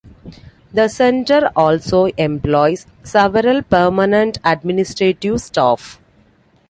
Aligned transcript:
The 0.73 0.87
Centre 0.87 1.51
also 1.55 2.05
employs 2.17 2.87
several 3.03 3.61
permanent 3.61 4.39
administrative 4.43 5.39
staff. 5.41 6.01